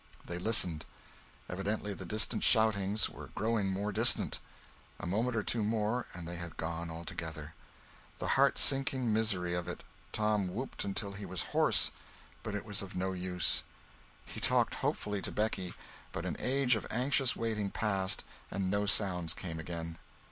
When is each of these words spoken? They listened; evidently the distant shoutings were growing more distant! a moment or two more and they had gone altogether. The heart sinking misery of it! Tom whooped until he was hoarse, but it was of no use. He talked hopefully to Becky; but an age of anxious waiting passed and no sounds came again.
They 0.25 0.39
listened; 0.39 0.83
evidently 1.47 1.93
the 1.93 2.07
distant 2.07 2.41
shoutings 2.43 3.07
were 3.07 3.29
growing 3.35 3.67
more 3.71 3.91
distant! 3.91 4.39
a 4.99 5.05
moment 5.05 5.35
or 5.35 5.43
two 5.43 5.63
more 5.63 6.07
and 6.15 6.27
they 6.27 6.37
had 6.37 6.57
gone 6.57 6.89
altogether. 6.89 7.53
The 8.17 8.29
heart 8.29 8.57
sinking 8.57 9.13
misery 9.13 9.53
of 9.53 9.67
it! 9.67 9.83
Tom 10.11 10.47
whooped 10.47 10.83
until 10.83 11.11
he 11.11 11.27
was 11.27 11.43
hoarse, 11.53 11.91
but 12.41 12.55
it 12.55 12.65
was 12.65 12.81
of 12.81 12.95
no 12.95 13.11
use. 13.11 13.61
He 14.25 14.39
talked 14.39 14.73
hopefully 14.81 15.21
to 15.21 15.31
Becky; 15.31 15.75
but 16.13 16.25
an 16.25 16.35
age 16.39 16.75
of 16.75 16.87
anxious 16.89 17.35
waiting 17.35 17.69
passed 17.69 18.23
and 18.49 18.71
no 18.71 18.87
sounds 18.87 19.35
came 19.35 19.59
again. 19.59 19.99